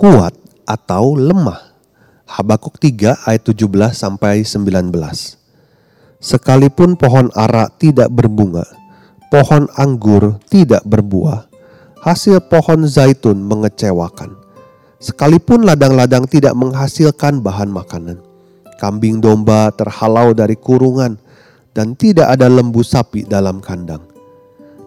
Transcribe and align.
Kuat 0.00 0.32
atau 0.64 1.12
lemah. 1.12 1.76
Habakuk 2.24 2.80
3 2.80 3.20
ayat 3.20 3.44
17 3.44 3.92
sampai 3.92 4.40
19. 4.40 4.96
Sekalipun 6.16 6.96
pohon 6.96 7.28
ara 7.36 7.68
tidak 7.68 8.08
berbunga, 8.08 8.64
pohon 9.28 9.68
anggur 9.76 10.40
tidak 10.48 10.80
berbuah, 10.88 11.52
hasil 12.00 12.40
pohon 12.48 12.88
zaitun 12.88 13.44
mengecewakan. 13.44 14.40
Sekalipun 15.04 15.68
ladang-ladang 15.68 16.24
tidak 16.24 16.56
menghasilkan 16.56 17.44
bahan 17.44 17.68
makanan, 17.68 18.24
kambing 18.80 19.20
domba 19.20 19.68
terhalau 19.76 20.32
dari 20.32 20.56
kurungan, 20.56 21.20
dan 21.76 21.92
tidak 21.92 22.32
ada 22.32 22.48
lembu 22.48 22.80
sapi 22.80 23.28
dalam 23.28 23.60
kandang. 23.60 24.00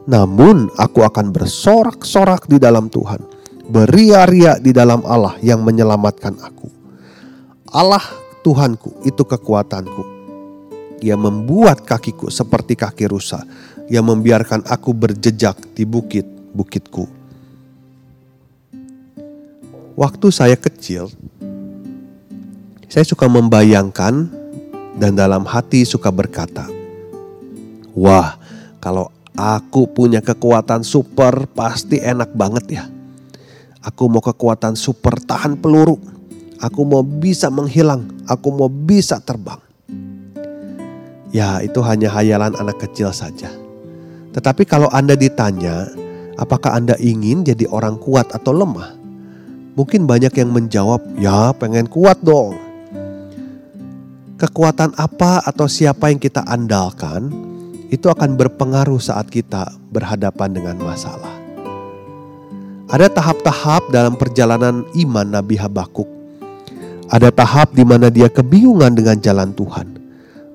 Namun 0.10 0.74
aku 0.74 1.06
akan 1.06 1.30
bersorak-sorak 1.30 2.50
di 2.50 2.58
dalam 2.58 2.90
Tuhan 2.90 3.43
beria-ria 3.68 4.60
di 4.60 4.76
dalam 4.76 5.04
Allah 5.08 5.40
yang 5.40 5.64
menyelamatkan 5.64 6.36
aku. 6.40 6.68
Allah 7.72 8.04
Tuhanku 8.44 9.08
itu 9.08 9.24
kekuatanku. 9.24 10.04
Ia 11.04 11.16
membuat 11.16 11.84
kakiku 11.84 12.28
seperti 12.28 12.76
kaki 12.76 13.08
rusa. 13.08 13.44
Ia 13.88 14.00
membiarkan 14.00 14.68
aku 14.68 14.96
berjejak 14.96 15.76
di 15.76 15.84
bukit-bukitku. 15.84 17.08
Waktu 19.94 20.28
saya 20.34 20.56
kecil, 20.58 21.12
saya 22.88 23.06
suka 23.06 23.28
membayangkan 23.28 24.32
dan 24.98 25.12
dalam 25.14 25.44
hati 25.44 25.84
suka 25.84 26.10
berkata, 26.10 26.66
"Wah, 27.94 28.40
kalau 28.80 29.12
aku 29.36 29.86
punya 29.92 30.24
kekuatan 30.24 30.82
super, 30.82 31.46
pasti 31.52 32.00
enak 32.00 32.32
banget 32.34 32.66
ya." 32.70 32.86
Aku 33.84 34.08
mau 34.08 34.24
kekuatan 34.24 34.80
super 34.80 35.20
tahan 35.20 35.60
peluru. 35.60 36.00
Aku 36.64 36.88
mau 36.88 37.04
bisa 37.04 37.52
menghilang. 37.52 38.08
Aku 38.24 38.56
mau 38.56 38.72
bisa 38.72 39.20
terbang. 39.20 39.60
Ya, 41.36 41.60
itu 41.60 41.84
hanya 41.84 42.08
hayalan 42.08 42.56
anak 42.56 42.80
kecil 42.80 43.12
saja. 43.12 43.52
Tetapi 44.32 44.64
kalau 44.64 44.88
Anda 44.88 45.20
ditanya, 45.20 45.92
apakah 46.40 46.80
Anda 46.80 46.96
ingin 46.96 47.44
jadi 47.44 47.68
orang 47.68 48.00
kuat 48.00 48.32
atau 48.32 48.56
lemah? 48.56 48.96
Mungkin 49.76 50.08
banyak 50.08 50.32
yang 50.32 50.56
menjawab, 50.56 51.04
"Ya, 51.20 51.52
pengen 51.60 51.92
kuat 51.92 52.24
dong." 52.24 52.56
Kekuatan 54.40 54.96
apa 54.96 55.44
atau 55.44 55.68
siapa 55.68 56.08
yang 56.08 56.24
kita 56.24 56.48
andalkan 56.48 57.34
itu 57.92 58.08
akan 58.08 58.40
berpengaruh 58.40 59.02
saat 59.02 59.28
kita 59.28 59.76
berhadapan 59.92 60.56
dengan 60.56 60.78
masalah. 60.80 61.43
Ada 62.92 63.08
tahap-tahap 63.08 63.96
dalam 63.96 64.20
perjalanan 64.20 64.84
iman 64.92 65.24
Nabi 65.24 65.56
Habakuk. 65.56 66.08
Ada 67.08 67.32
tahap 67.32 67.72
di 67.72 67.88
mana 67.88 68.12
dia 68.12 68.28
kebingungan 68.28 68.92
dengan 68.92 69.16
jalan 69.24 69.56
Tuhan. 69.56 69.88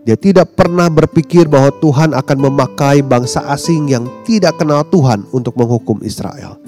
Dia 0.04 0.16
tidak 0.16 0.52
pernah 0.52 0.92
berpikir 0.92 1.48
bahwa 1.48 1.72
Tuhan 1.80 2.12
akan 2.12 2.38
memakai 2.48 3.00
bangsa 3.04 3.44
asing 3.48 3.92
yang 3.92 4.04
tidak 4.28 4.60
kenal 4.60 4.84
Tuhan 4.84 5.24
untuk 5.32 5.56
menghukum 5.56 6.04
Israel. 6.04 6.60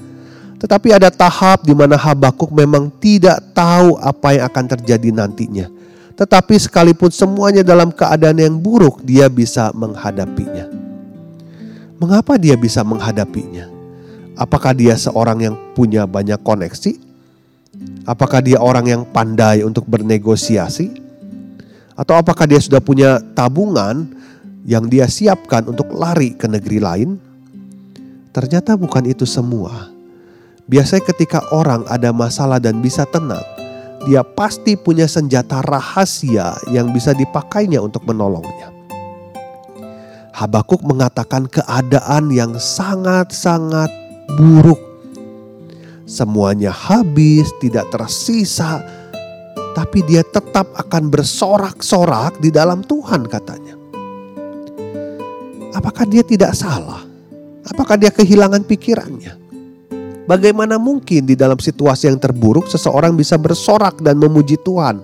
Tetapi 0.61 0.93
ada 0.93 1.09
tahap 1.09 1.65
di 1.65 1.73
mana 1.73 1.97
Habakuk 1.97 2.53
memang 2.53 2.93
tidak 3.01 3.41
tahu 3.57 3.97
apa 4.01 4.37
yang 4.37 4.45
akan 4.49 4.65
terjadi 4.77 5.09
nantinya. 5.13 5.73
Tetapi 6.21 6.57
sekalipun 6.61 7.09
semuanya 7.09 7.65
dalam 7.65 7.89
keadaan 7.89 8.37
yang 8.37 8.57
buruk, 8.61 9.01
dia 9.01 9.25
bisa 9.33 9.73
menghadapinya. 9.73 10.69
Mengapa 11.97 12.37
dia 12.37 12.61
bisa 12.61 12.85
menghadapinya? 12.85 13.70
Apakah 14.39 14.75
dia 14.75 14.95
seorang 14.95 15.39
yang 15.43 15.57
punya 15.75 16.07
banyak 16.07 16.39
koneksi? 16.43 16.93
Apakah 18.07 18.43
dia 18.43 18.59
orang 18.59 18.87
yang 18.87 19.03
pandai 19.07 19.63
untuk 19.63 19.87
bernegosiasi? 19.87 20.99
Atau 21.95 22.17
apakah 22.17 22.49
dia 22.49 22.59
sudah 22.59 22.81
punya 22.81 23.21
tabungan 23.37 24.09
yang 24.65 24.89
dia 24.89 25.05
siapkan 25.05 25.69
untuk 25.69 25.93
lari 25.93 26.33
ke 26.33 26.49
negeri 26.49 26.79
lain? 26.81 27.11
Ternyata 28.31 28.79
bukan 28.79 29.05
itu 29.11 29.29
semua. 29.29 29.91
Biasanya 30.71 31.03
ketika 31.11 31.43
orang 31.51 31.83
ada 31.91 32.15
masalah 32.15 32.63
dan 32.63 32.79
bisa 32.79 33.03
tenang, 33.05 33.43
dia 34.09 34.25
pasti 34.25 34.79
punya 34.81 35.05
senjata 35.05 35.61
rahasia 35.61 36.57
yang 36.73 36.95
bisa 36.95 37.13
dipakainya 37.13 37.83
untuk 37.85 38.07
menolongnya. 38.09 38.73
Habakuk 40.33 40.81
mengatakan 40.87 41.45
keadaan 41.51 42.33
yang 42.33 42.57
sangat-sangat 42.57 44.00
buruk. 44.37 44.79
Semuanya 46.07 46.75
habis, 46.75 47.51
tidak 47.63 47.87
tersisa, 47.95 48.83
tapi 49.79 50.03
dia 50.07 50.27
tetap 50.27 50.71
akan 50.75 51.07
bersorak-sorak 51.09 52.39
di 52.43 52.51
dalam 52.51 52.83
Tuhan 52.83 53.27
katanya. 53.31 53.79
Apakah 55.71 56.05
dia 56.07 56.27
tidak 56.27 56.59
salah? 56.59 57.07
Apakah 57.63 57.95
dia 57.95 58.11
kehilangan 58.11 58.67
pikirannya? 58.67 59.39
Bagaimana 60.27 60.79
mungkin 60.79 61.27
di 61.27 61.35
dalam 61.35 61.59
situasi 61.59 62.07
yang 62.07 62.19
terburuk 62.19 62.71
seseorang 62.71 63.15
bisa 63.19 63.35
bersorak 63.35 63.99
dan 64.03 64.19
memuji 64.19 64.59
Tuhan? 64.63 65.03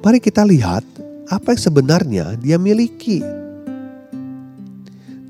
Mari 0.00 0.18
kita 0.20 0.44
lihat 0.44 0.84
apa 1.28 1.52
yang 1.52 1.60
sebenarnya 1.60 2.26
dia 2.40 2.56
miliki. 2.56 3.20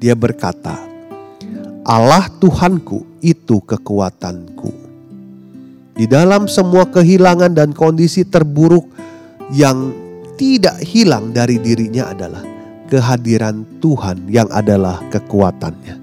Dia 0.00 0.14
berkata, 0.16 0.89
Allah 1.90 2.30
Tuhanku 2.38 3.18
itu 3.18 3.58
kekuatanku. 3.66 4.70
Di 5.98 6.06
dalam 6.06 6.46
semua 6.46 6.86
kehilangan 6.86 7.50
dan 7.50 7.74
kondisi 7.74 8.22
terburuk 8.22 8.86
yang 9.50 9.90
tidak 10.38 10.78
hilang 10.86 11.34
dari 11.34 11.58
dirinya 11.58 12.14
adalah 12.14 12.46
kehadiran 12.86 13.66
Tuhan 13.82 14.30
yang 14.30 14.46
adalah 14.54 15.02
kekuatannya. 15.10 15.98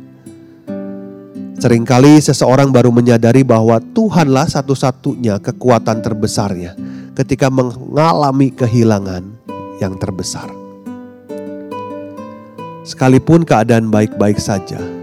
Seringkali 1.55 2.19
seseorang 2.19 2.67
baru 2.67 2.91
menyadari 2.91 3.47
bahwa 3.47 3.79
Tuhanlah 3.79 4.51
satu-satunya 4.51 5.39
kekuatan 5.39 6.03
terbesarnya 6.03 6.75
ketika 7.15 7.47
mengalami 7.47 8.51
kehilangan 8.51 9.23
yang 9.79 9.95
terbesar. 9.95 10.51
Sekalipun 12.83 13.47
keadaan 13.47 13.87
baik-baik 13.87 14.35
saja, 14.35 14.96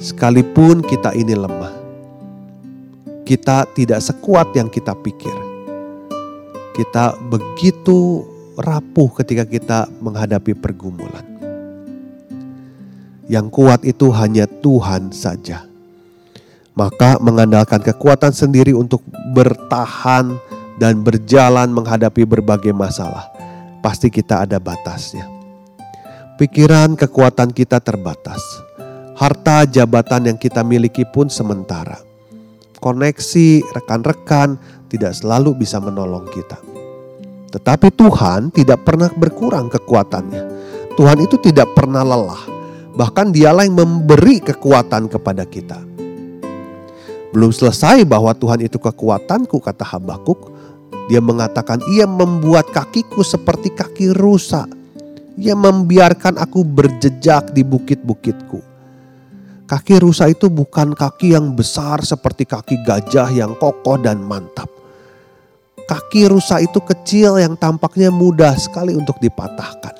Sekalipun 0.00 0.80
kita 0.80 1.12
ini 1.12 1.36
lemah, 1.36 1.76
kita 3.28 3.68
tidak 3.76 4.00
sekuat 4.00 4.48
yang 4.56 4.72
kita 4.72 4.96
pikir. 4.96 5.36
Kita 6.72 7.20
begitu 7.20 8.24
rapuh 8.56 9.12
ketika 9.20 9.44
kita 9.44 9.92
menghadapi 10.00 10.56
pergumulan. 10.56 11.20
Yang 13.28 13.46
kuat 13.52 13.84
itu 13.84 14.08
hanya 14.16 14.48
Tuhan 14.48 15.12
saja. 15.12 15.68
Maka 16.72 17.20
mengandalkan 17.20 17.84
kekuatan 17.84 18.32
sendiri 18.32 18.72
untuk 18.72 19.04
bertahan 19.36 20.32
dan 20.80 21.04
berjalan 21.04 21.68
menghadapi 21.68 22.24
berbagai 22.24 22.72
masalah, 22.72 23.28
pasti 23.84 24.08
kita 24.08 24.48
ada 24.48 24.56
batasnya. 24.56 25.28
Pikiran 26.40 26.96
kekuatan 26.96 27.52
kita 27.52 27.84
terbatas 27.84 28.40
harta 29.20 29.68
jabatan 29.68 30.32
yang 30.32 30.38
kita 30.40 30.64
miliki 30.64 31.04
pun 31.04 31.28
sementara. 31.28 32.00
Koneksi 32.80 33.60
rekan-rekan 33.76 34.56
tidak 34.88 35.12
selalu 35.12 35.60
bisa 35.60 35.76
menolong 35.76 36.24
kita. 36.32 36.56
Tetapi 37.52 37.92
Tuhan 37.92 38.48
tidak 38.48 38.80
pernah 38.88 39.12
berkurang 39.12 39.68
kekuatannya. 39.68 40.42
Tuhan 40.96 41.20
itu 41.20 41.36
tidak 41.36 41.68
pernah 41.76 42.00
lelah. 42.00 42.40
Bahkan 42.96 43.36
dialah 43.36 43.68
yang 43.68 43.76
memberi 43.76 44.40
kekuatan 44.40 45.12
kepada 45.12 45.44
kita. 45.44 45.76
Belum 47.36 47.52
selesai 47.52 48.08
bahwa 48.08 48.32
Tuhan 48.32 48.64
itu 48.64 48.80
kekuatanku 48.80 49.60
kata 49.60 49.84
Habakuk. 49.84 50.48
Dia 51.12 51.20
mengatakan 51.20 51.84
ia 51.92 52.08
membuat 52.08 52.72
kakiku 52.72 53.20
seperti 53.20 53.68
kaki 53.76 54.16
rusa. 54.16 54.64
Ia 55.36 55.52
membiarkan 55.52 56.40
aku 56.40 56.64
berjejak 56.64 57.52
di 57.52 57.60
bukit-bukitku. 57.60 58.69
Kaki 59.70 60.02
rusa 60.02 60.26
itu 60.26 60.50
bukan 60.50 60.98
kaki 60.98 61.38
yang 61.38 61.54
besar 61.54 62.02
seperti 62.02 62.42
kaki 62.42 62.82
gajah 62.82 63.30
yang 63.30 63.54
kokoh 63.54 64.02
dan 64.02 64.18
mantap. 64.18 64.66
Kaki 65.86 66.26
rusa 66.26 66.58
itu 66.58 66.82
kecil 66.82 67.38
yang 67.38 67.54
tampaknya 67.54 68.10
mudah 68.10 68.58
sekali 68.58 68.98
untuk 68.98 69.22
dipatahkan. 69.22 69.94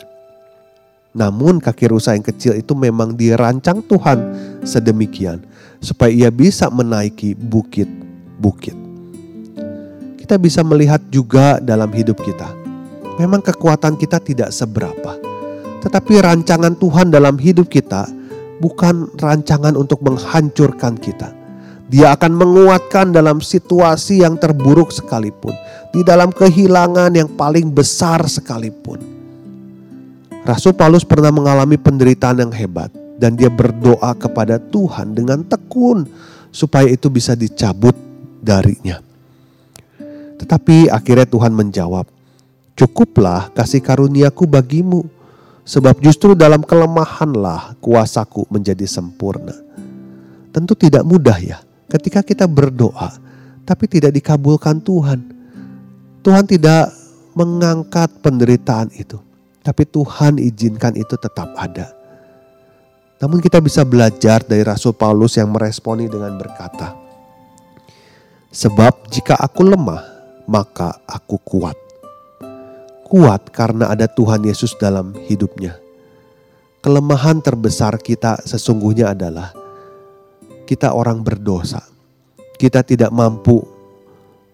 Namun 1.14 1.62
kaki 1.62 1.86
rusa 1.86 2.18
yang 2.18 2.26
kecil 2.26 2.58
itu 2.58 2.74
memang 2.74 3.14
dirancang 3.14 3.78
Tuhan 3.86 4.18
sedemikian 4.66 5.46
supaya 5.78 6.10
ia 6.10 6.30
bisa 6.34 6.66
menaiki 6.66 7.38
bukit-bukit. 7.38 8.74
Kita 10.18 10.34
bisa 10.34 10.66
melihat 10.66 10.98
juga 11.14 11.62
dalam 11.62 11.94
hidup 11.94 12.18
kita. 12.18 12.50
Memang 13.22 13.38
kekuatan 13.38 13.94
kita 13.94 14.18
tidak 14.18 14.50
seberapa 14.50 15.30
tetapi 15.80 16.20
rancangan 16.20 16.76
Tuhan 16.76 17.08
dalam 17.08 17.40
hidup 17.40 17.72
kita 17.72 18.04
bukan 18.60 19.08
rancangan 19.16 19.74
untuk 19.74 20.04
menghancurkan 20.04 21.00
kita. 21.00 21.32
Dia 21.90 22.14
akan 22.14 22.38
menguatkan 22.38 23.10
dalam 23.10 23.42
situasi 23.42 24.22
yang 24.22 24.38
terburuk 24.38 24.94
sekalipun, 24.94 25.50
di 25.90 26.06
dalam 26.06 26.30
kehilangan 26.30 27.10
yang 27.18 27.26
paling 27.34 27.66
besar 27.74 28.22
sekalipun. 28.30 29.02
Rasul 30.46 30.70
Paulus 30.78 31.02
pernah 31.02 31.34
mengalami 31.34 31.74
penderitaan 31.74 32.46
yang 32.46 32.52
hebat, 32.54 32.94
dan 33.18 33.34
dia 33.34 33.50
berdoa 33.50 34.14
kepada 34.14 34.62
Tuhan 34.62 35.18
dengan 35.18 35.42
tekun 35.42 36.06
supaya 36.54 36.86
itu 36.86 37.10
bisa 37.10 37.34
dicabut 37.34 37.92
darinya. 38.38 39.02
Tetapi 40.40 40.88
akhirnya 40.88 41.28
Tuhan 41.28 41.52
menjawab, 41.52 42.08
"Cukuplah 42.78 43.52
kasih 43.52 43.84
karuniaku 43.84 44.46
bagimu." 44.48 45.19
Sebab 45.70 46.02
justru 46.02 46.34
dalam 46.34 46.66
kelemahanlah 46.66 47.78
kuasaku 47.78 48.50
menjadi 48.50 48.90
sempurna. 48.90 49.54
Tentu 50.50 50.74
tidak 50.74 51.06
mudah 51.06 51.38
ya 51.38 51.62
ketika 51.86 52.26
kita 52.26 52.50
berdoa 52.50 53.14
tapi 53.62 53.86
tidak 53.86 54.18
dikabulkan 54.18 54.82
Tuhan. 54.82 55.30
Tuhan 56.26 56.42
tidak 56.50 56.90
mengangkat 57.38 58.10
penderitaan 58.18 58.90
itu. 58.98 59.22
Tapi 59.62 59.86
Tuhan 59.86 60.42
izinkan 60.42 60.98
itu 60.98 61.14
tetap 61.14 61.54
ada. 61.54 61.94
Namun 63.22 63.38
kita 63.38 63.62
bisa 63.62 63.86
belajar 63.86 64.42
dari 64.42 64.66
Rasul 64.66 64.98
Paulus 64.98 65.38
yang 65.38 65.54
meresponi 65.54 66.10
dengan 66.10 66.34
berkata, 66.34 66.98
Sebab 68.50 69.06
jika 69.06 69.38
aku 69.38 69.62
lemah, 69.62 70.02
maka 70.50 70.98
aku 71.06 71.38
kuat 71.46 71.78
kuat 73.10 73.50
karena 73.50 73.90
ada 73.90 74.06
Tuhan 74.06 74.46
Yesus 74.46 74.78
dalam 74.78 75.10
hidupnya. 75.26 75.74
Kelemahan 76.80 77.42
terbesar 77.42 77.98
kita 77.98 78.38
sesungguhnya 78.46 79.12
adalah 79.12 79.50
kita 80.64 80.94
orang 80.94 81.20
berdosa. 81.26 81.82
Kita 82.54 82.86
tidak 82.86 83.10
mampu 83.10 83.66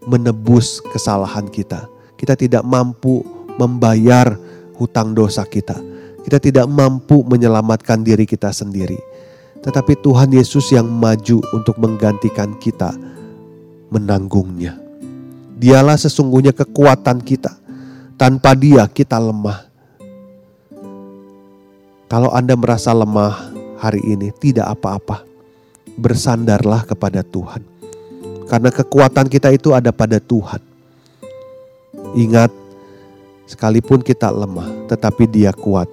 menebus 0.08 0.80
kesalahan 0.90 1.46
kita. 1.52 1.84
Kita 2.16 2.32
tidak 2.32 2.64
mampu 2.64 3.20
membayar 3.60 4.40
hutang 4.80 5.12
dosa 5.12 5.44
kita. 5.44 5.76
Kita 6.24 6.40
tidak 6.40 6.66
mampu 6.66 7.22
menyelamatkan 7.22 8.02
diri 8.02 8.24
kita 8.24 8.50
sendiri. 8.50 8.98
Tetapi 9.60 10.00
Tuhan 10.00 10.32
Yesus 10.32 10.72
yang 10.72 10.88
maju 10.88 11.44
untuk 11.52 11.76
menggantikan 11.76 12.56
kita 12.58 12.96
menanggungnya. 13.92 14.80
Dialah 15.56 16.00
sesungguhnya 16.00 16.50
kekuatan 16.56 17.22
kita 17.22 17.65
tanpa 18.16 18.56
dia 18.56 18.88
kita 18.88 19.20
lemah. 19.20 19.68
Kalau 22.08 22.32
Anda 22.32 22.56
merasa 22.56 22.96
lemah 22.96 23.52
hari 23.76 24.00
ini, 24.02 24.32
tidak 24.32 24.72
apa-apa. 24.72 25.22
Bersandarlah 25.96 26.84
kepada 26.88 27.20
Tuhan. 27.20 27.60
Karena 28.48 28.72
kekuatan 28.72 29.28
kita 29.28 29.52
itu 29.52 29.76
ada 29.76 29.92
pada 29.92 30.16
Tuhan. 30.16 30.60
Ingat, 32.16 32.48
sekalipun 33.44 34.00
kita 34.00 34.32
lemah, 34.32 34.88
tetapi 34.88 35.28
Dia 35.28 35.52
kuat. 35.52 35.88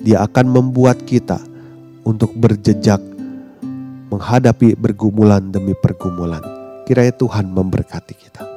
Dia 0.00 0.24
akan 0.24 0.46
membuat 0.46 1.02
kita 1.04 1.42
untuk 2.06 2.32
berjejak 2.38 3.02
menghadapi 4.08 4.78
pergumulan 4.78 5.52
demi 5.52 5.76
pergumulan. 5.76 6.40
Kiranya 6.88 7.12
Tuhan 7.12 7.50
memberkati 7.52 8.14
kita. 8.16 8.47